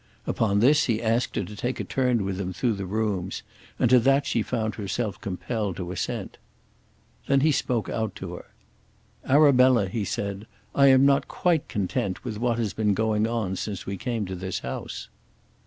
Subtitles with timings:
[0.25, 3.43] Upon this he asked her to take a turn with him through the rooms,
[3.77, 6.39] and to that she found herself compelled to assent.
[7.27, 8.45] Then he spoke out to her.
[9.25, 13.85] "Arabella," he said, "I am not quite content with what has been going on since
[13.85, 15.07] we came to this house."